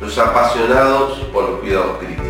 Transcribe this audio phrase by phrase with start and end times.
[0.00, 2.26] los apasionados por los cuidados críticos.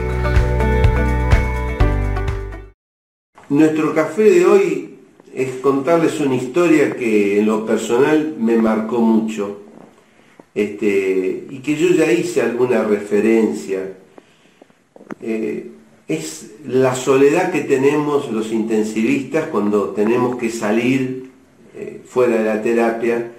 [3.48, 4.98] Nuestro café de hoy
[5.34, 9.60] es contarles una historia que en lo personal me marcó mucho
[10.55, 13.98] este, y que yo ya hice alguna referencia.
[15.21, 15.73] Eh,
[16.09, 21.30] es la soledad que tenemos los intensivistas cuando tenemos que salir
[21.74, 23.33] eh, fuera de la terapia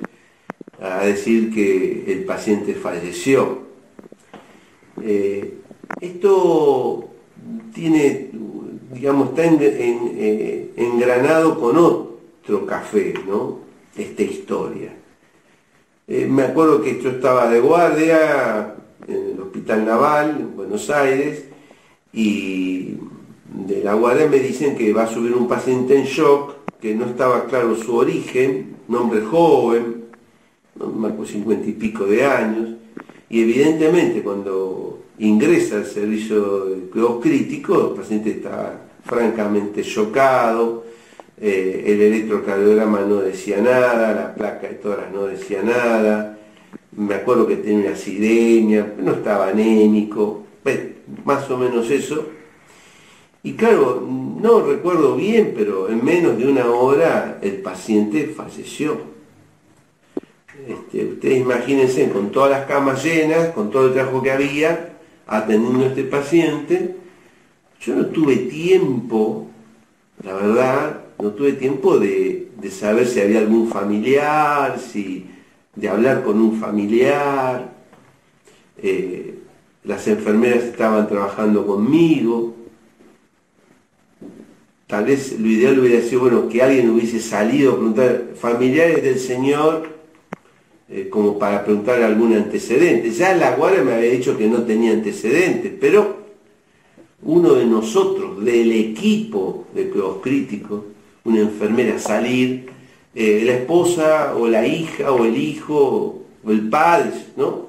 [0.81, 3.66] a decir que el paciente falleció.
[5.01, 5.59] Eh,
[6.01, 7.09] esto
[7.73, 8.29] tiene,
[8.93, 13.59] digamos, está eh, engranado con otro café, ¿no?
[13.95, 14.93] Esta historia.
[16.07, 18.75] Eh, me acuerdo que yo estaba de guardia
[19.07, 21.45] en el Hospital Naval, en Buenos Aires,
[22.13, 22.95] y
[23.53, 27.05] de la guardia me dicen que va a subir un paciente en shock, que no
[27.05, 30.05] estaba claro su origen, un hombre joven,
[30.75, 31.25] ¿no?
[31.25, 32.76] cincuenta y pico de años,
[33.29, 36.67] y evidentemente cuando ingresa al servicio
[37.21, 40.85] críticos, el paciente está francamente chocado,
[41.39, 46.37] eh, el electrocardiograma no decía nada, la placa de toras no decía nada,
[46.95, 50.43] me acuerdo que tenía una sirenia, no estaba anémico,
[51.23, 52.25] más o menos eso.
[53.43, 59.16] Y claro, no recuerdo bien, pero en menos de una hora el paciente falleció.
[60.65, 65.85] Este, ustedes imagínense con todas las camas llenas, con todo el trabajo que había, atendiendo
[65.85, 66.95] a este paciente.
[67.79, 69.47] Yo no tuve tiempo,
[70.23, 75.27] la verdad, no tuve tiempo de, saber si había algún familiar, si,
[75.75, 77.73] de hablar con un familiar.
[78.77, 79.39] Eh,
[79.83, 82.55] las enfermeras estaban trabajando conmigo.
[84.87, 89.19] Tal vez lo ideal hubiera sido, bueno, que alguien hubiese salido a preguntar, familiares del
[89.19, 89.96] Señor,
[90.89, 93.11] eh, como para preguntar algún antecedente.
[93.11, 96.17] Ya la guardia me había dicho que no tenía antecedentes, pero
[97.23, 100.83] uno de nosotros, del equipo de cuidados críticos,
[101.25, 102.67] una enfermera salir,
[103.13, 107.67] eh, la esposa o la hija o el hijo o el padre, ¿no?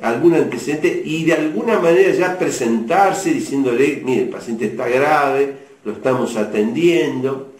[0.00, 5.54] Algún antecedente y de alguna manera ya presentarse diciéndole, mire, el paciente está grave,
[5.84, 7.52] lo estamos atendiendo,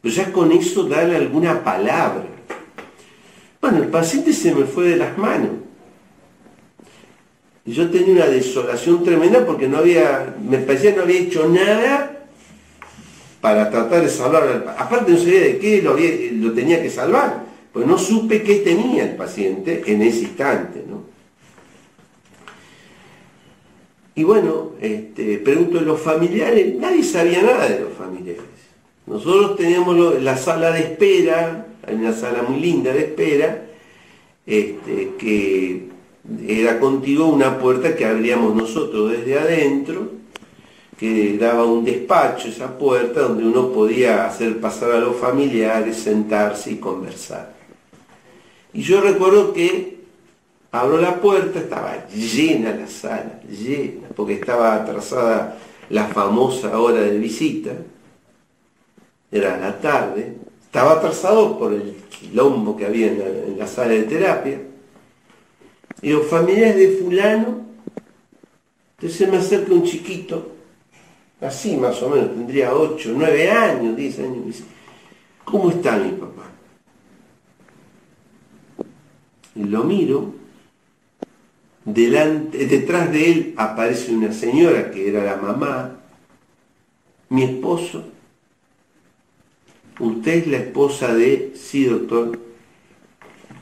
[0.00, 2.39] pero ya con eso darle alguna palabra.
[3.60, 5.50] Bueno, el paciente se me fue de las manos.
[7.66, 11.48] Y yo tenía una desolación tremenda porque no había, me parecía que no había hecho
[11.48, 12.26] nada
[13.40, 14.82] para tratar de salvar al paciente.
[14.82, 19.04] Aparte no sabía de qué lo, lo tenía que salvar, pues no supe qué tenía
[19.04, 20.82] el paciente en ese instante.
[20.88, 21.04] ¿no?
[24.14, 28.42] Y bueno, este, pregunto de los familiares, nadie sabía nada de los familiares.
[29.06, 33.64] Nosotros teníamos la sala de espera, hay una sala muy linda de espera,
[34.46, 35.88] este, que
[36.46, 40.12] era contigo una puerta que abríamos nosotros desde adentro,
[40.98, 46.72] que daba un despacho, esa puerta donde uno podía hacer pasar a los familiares, sentarse
[46.72, 47.54] y conversar.
[48.72, 49.98] Y yo recuerdo que
[50.70, 55.58] abro la puerta, estaba llena la sala, llena, porque estaba atrasada
[55.88, 57.72] la famosa hora de visita,
[59.32, 60.36] era la tarde,
[60.70, 64.62] estaba atrasado por el quilombo que había en la, sala de terapia.
[66.00, 67.66] Y los familiares de fulano,
[68.96, 70.52] entonces me acerca un chiquito,
[71.40, 74.64] así más o menos, tendría 8, 9 años, 10 años, y dice,
[75.44, 76.44] ¿cómo está mi papá?
[79.56, 80.34] Y lo miro,
[81.84, 85.96] delante, detrás de él aparece una señora que era la mamá,
[87.28, 88.04] mi esposo,
[90.00, 92.38] usted es la esposa de, sí doctor.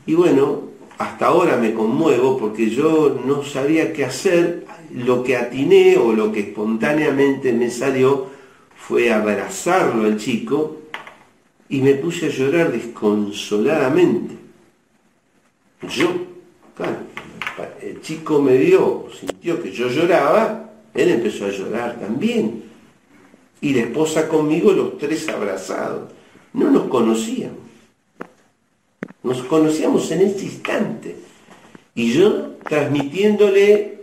[0.07, 0.63] Y bueno,
[0.99, 6.33] hasta ahora me conmuevo porque yo no sabía qué hacer, lo que atiné o lo
[6.33, 8.27] que espontáneamente me salió
[8.75, 10.79] fue abrazarlo al chico
[11.69, 14.37] y me puse a llorar desconsoladamente.
[15.91, 16.09] Yo,
[16.75, 16.97] claro,
[17.83, 22.65] el chico me vio, sintió que yo lloraba, él empezó a llorar también.
[23.61, 26.18] Y la esposa conmigo, los tres abrazados
[26.53, 27.59] no nos conocíamos.
[29.23, 31.17] Nos conocíamos en ese instante.
[31.95, 33.99] Y yo transmitiéndole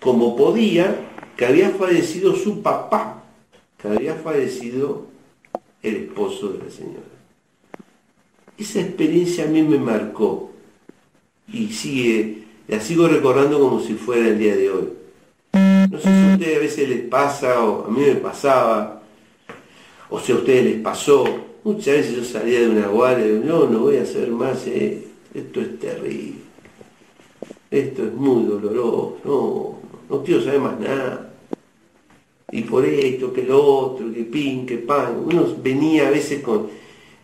[0.00, 0.96] como podía,
[1.36, 3.22] que había fallecido su papá,
[3.80, 5.06] que había fallecido
[5.82, 7.04] el esposo de la señora.
[8.58, 10.50] Esa experiencia a mí me marcó
[11.48, 14.88] y sigue, la sigo recordando como si fuera el día de hoy.
[15.90, 18.99] No sé si a ustedes a veces les pasa, o a mí me pasaba,
[20.10, 21.24] o si a ustedes les pasó.
[21.62, 25.06] Muchas veces yo salía de una guardia y no, no voy a hacer más, eh,
[25.34, 26.40] esto es terrible,
[27.70, 29.78] esto es muy doloroso, no,
[30.08, 31.30] no quiero saber más nada.
[32.52, 35.22] Y por esto, que lo otro, que pin, que pan.
[35.24, 36.68] Uno venía a veces con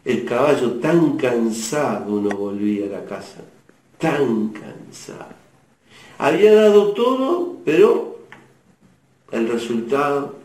[0.04, 3.42] el caballo tan cansado, uno volvía a la casa,
[3.98, 5.34] tan cansado.
[6.18, 8.18] Había dado todo, pero
[9.32, 10.36] el resultado.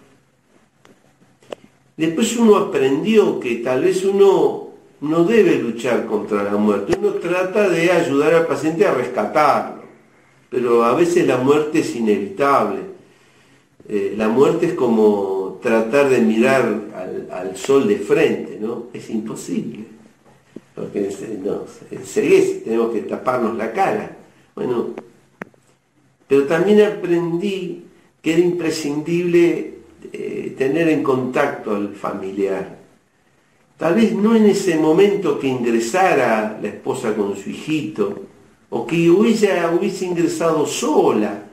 [2.01, 4.69] Después uno aprendió que tal vez uno
[5.01, 9.83] no debe luchar contra la muerte, uno trata de ayudar al paciente a rescatarlo,
[10.49, 12.79] pero a veces la muerte es inevitable.
[13.87, 16.81] Eh, la muerte es como tratar de mirar
[17.31, 18.87] al, sol de frente, ¿no?
[18.91, 19.85] Es imposible.
[20.73, 21.07] Porque
[21.43, 21.65] no,
[22.63, 24.17] tenemos que taparnos la cara.
[24.55, 24.95] Bueno,
[26.27, 27.83] pero también aprendí
[28.23, 29.80] que era imprescindible
[30.11, 32.79] eh, tener en contacto al familiar.
[33.77, 38.23] Tal vez no en ese momento que ingresara la esposa con su hijito,
[38.69, 41.43] o que ella hubiese ingresado sola,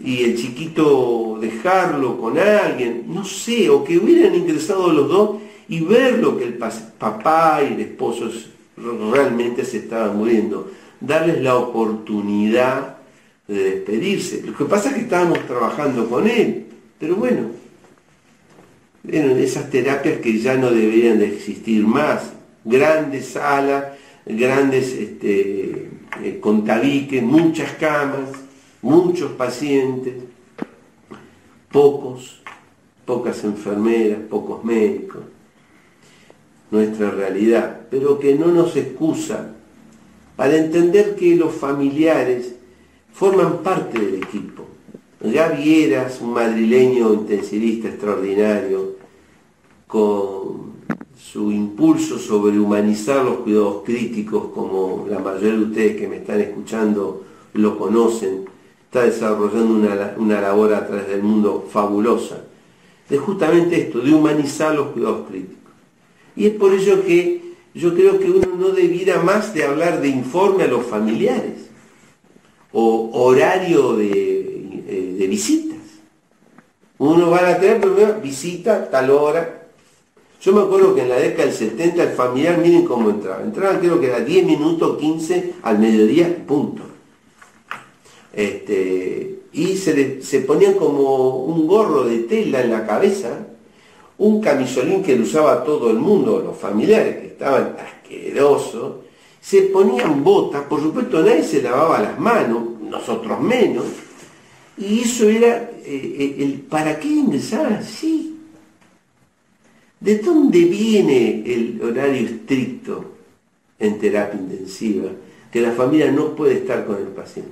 [0.00, 5.36] y el chiquito dejarlo con alguien, no sé, o que hubieran ingresado los dos
[5.68, 8.30] y ver lo que el papá y el esposo
[8.76, 10.70] realmente se estaban muriendo,
[11.00, 12.96] darles la oportunidad
[13.46, 14.42] de despedirse.
[14.42, 16.67] Lo que pasa es que estábamos trabajando con él,
[16.98, 17.50] pero bueno,
[19.06, 22.32] eran esas terapias que ya no deberían de existir más,
[22.64, 23.84] grandes salas,
[24.26, 25.88] grandes este,
[26.22, 26.64] eh, con
[27.24, 28.30] muchas camas,
[28.82, 30.14] muchos pacientes,
[31.70, 32.42] pocos,
[33.04, 35.22] pocas enfermeras, pocos médicos,
[36.70, 39.54] nuestra realidad, pero que no nos excusa
[40.36, 42.54] para entender que los familiares
[43.12, 44.57] forman parte del equipo.
[45.20, 48.96] Ya vieras un madrileño intensivista extraordinario
[49.88, 50.78] con
[51.16, 56.40] su impulso sobre humanizar los cuidados críticos, como la mayoría de ustedes que me están
[56.40, 57.24] escuchando
[57.54, 58.44] lo conocen,
[58.84, 62.44] está desarrollando una, una labor a través del mundo fabulosa,
[63.08, 65.72] de justamente esto, de humanizar los cuidados críticos.
[66.36, 67.42] Y es por ello que
[67.74, 71.68] yo creo que uno no debiera más de hablar de informe a los familiares
[72.72, 74.37] o horario de,
[75.18, 75.78] de visitas.
[76.98, 79.66] Uno va a tener visita tal hora.
[80.40, 83.42] Yo me acuerdo que en la década del 70 el familiar, miren cómo entraba.
[83.42, 86.84] Entraba creo que era 10 minutos, 15 al mediodía, punto.
[88.32, 93.46] Este, y se, se ponían como un gorro de tela en la cabeza,
[94.18, 98.96] un camisolín que lo usaba todo el mundo, los familiares que estaban asquerosos,
[99.40, 103.84] se ponían botas, por supuesto nadie se lavaba las manos, nosotros menos,
[104.78, 108.36] y eso era eh, eh, el para qué ingresar así.
[110.00, 113.04] ¿De dónde viene el horario estricto
[113.78, 115.10] en terapia intensiva?
[115.50, 117.50] Que la familia no puede estar con el paciente.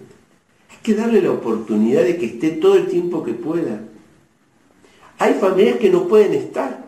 [0.71, 3.83] Hay que darle la oportunidad de que esté todo el tiempo que pueda.
[5.18, 6.87] Hay familias que no pueden estar.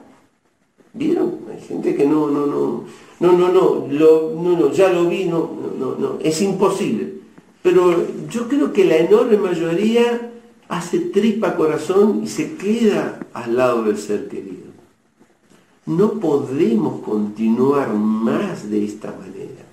[0.92, 1.40] ¿Vieron?
[1.52, 2.84] Hay gente que no, no, no,
[3.20, 7.17] no, no, no, no, no, ya lo vi, no, no, no, no, es imposible.
[7.62, 10.30] Pero yo creo que la enorme mayoría
[10.68, 14.68] hace tripa corazón y se queda al lado del ser querido.
[15.86, 19.64] No podemos continuar más de esta manera.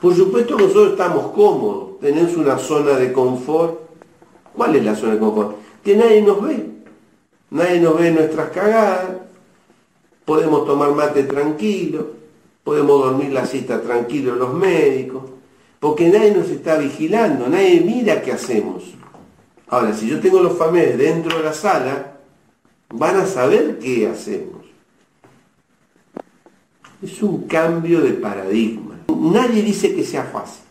[0.00, 3.80] Por supuesto nosotros estamos cómodos, tenemos una zona de confort.
[4.56, 5.56] ¿Cuál es la zona de confort?
[5.84, 6.70] Que nadie nos ve.
[7.50, 9.18] Nadie nos ve nuestras cagadas.
[10.24, 12.08] Podemos tomar mate tranquilo.
[12.64, 15.22] Podemos dormir la siesta tranquilo los médicos.
[15.80, 18.84] Porque nadie nos está vigilando, nadie mira qué hacemos.
[19.66, 22.18] Ahora, si yo tengo los familiares dentro de la sala,
[22.90, 24.66] van a saber qué hacemos.
[27.02, 28.98] Es un cambio de paradigma.
[29.08, 30.64] Nadie dice que sea fácil,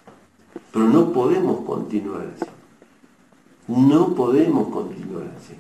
[0.71, 2.51] pero no podemos continuar así.
[3.67, 5.55] No podemos continuar así.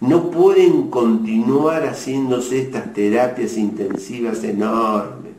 [0.00, 5.33] No pueden continuar haciéndose estas terapias intensivas enormes.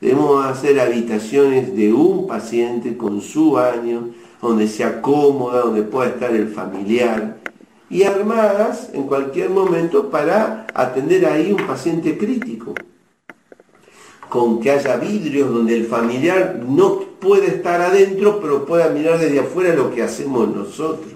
[0.00, 4.10] Debemos hacer habitaciones de un paciente con su baño,
[4.42, 7.38] donde sea cómoda, donde pueda estar el familiar,
[7.88, 12.74] y armadas en cualquier momento para atender ahí un paciente crítico
[14.28, 19.40] con que haya vidrios donde el familiar no puede estar adentro, pero pueda mirar desde
[19.40, 21.14] afuera lo que hacemos nosotros.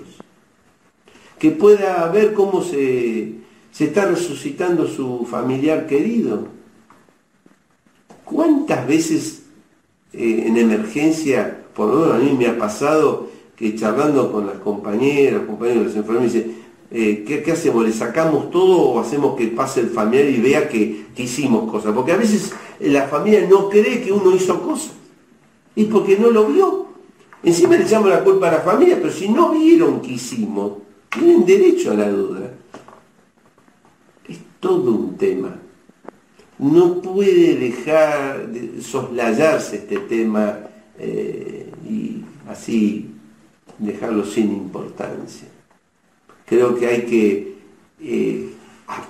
[1.39, 3.35] Que pueda ver cómo se,
[3.73, 6.60] se está resucitando su familiar querido.
[8.31, 9.43] ¿Cuántas veces
[10.13, 14.59] eh, en emergencia, por lo menos a mí me ha pasado que charlando con las
[14.59, 16.51] compañeras, compañeros de los enfermeros, dice,
[16.93, 17.85] eh, ¿qué, hacemos?
[17.85, 21.93] ¿Le sacamos todo o hacemos que pase el familiar y vea que, hicimos cosas?
[21.93, 24.93] Porque a veces la familia no cree que uno hizo cosas.
[25.75, 26.87] Y porque no lo vio.
[27.43, 30.75] Encima le echamos la culpa a la familia, pero si no vieron que hicimos,
[31.09, 32.53] tienen derecho a la duda.
[34.29, 35.57] Es todo un tema.
[36.61, 40.59] No puede dejar de soslayarse este tema
[40.99, 43.09] eh, y así
[43.79, 45.49] dejarlo sin importancia.
[46.45, 47.55] Creo que hay que
[48.03, 48.51] eh,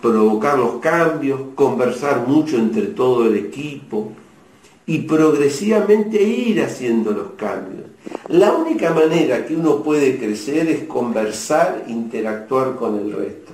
[0.01, 4.13] provocar los cambios, conversar mucho entre todo el equipo
[4.87, 7.85] y progresivamente ir haciendo los cambios.
[8.29, 13.53] La única manera que uno puede crecer es conversar, interactuar con el resto.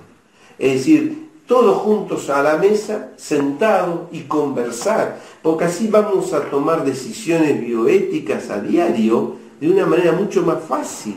[0.58, 6.84] Es decir, todos juntos a la mesa, sentados y conversar, porque así vamos a tomar
[6.84, 11.16] decisiones bioéticas a diario de una manera mucho más fácil,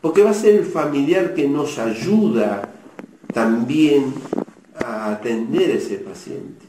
[0.00, 2.70] porque va a ser el familiar que nos ayuda
[3.32, 4.14] también
[4.82, 6.64] a atender a ese paciente.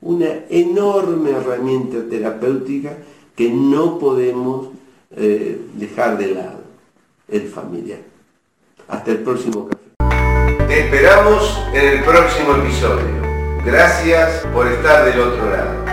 [0.00, 2.98] Una enorme herramienta terapéutica
[3.34, 4.68] que no podemos
[5.16, 6.60] eh, dejar de lado,
[7.28, 8.00] el familiar.
[8.88, 9.75] Hasta el próximo café.
[10.76, 13.22] Esperamos en el próximo episodio.
[13.64, 15.85] Gracias por estar del otro lado.